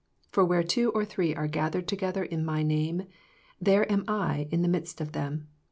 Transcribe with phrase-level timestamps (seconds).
[0.31, 3.03] For where two or three are gathered together in My name,
[3.61, 5.45] there am Jin the midst ofthem.